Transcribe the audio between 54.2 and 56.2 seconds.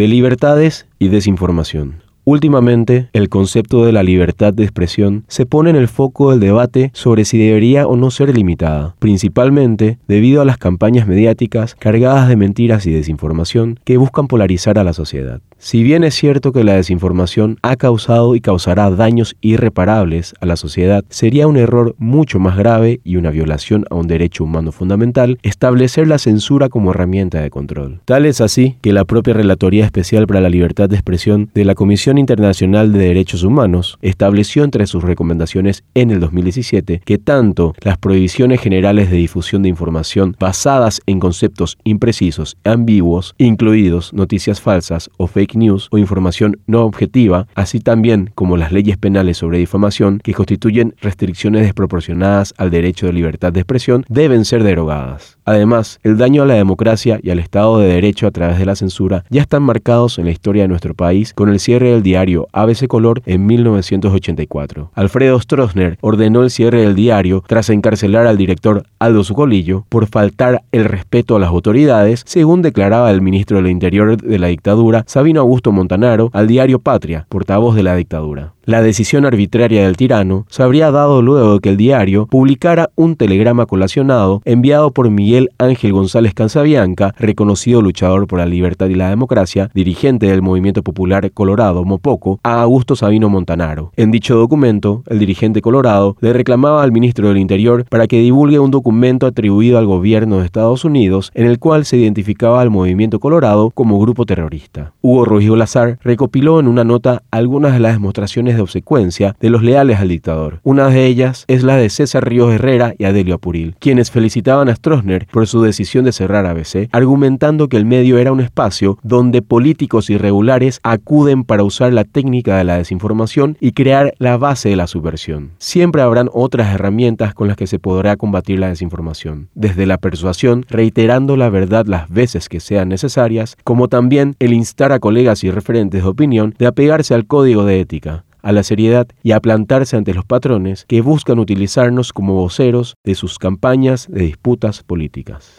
ser derogadas. Además, el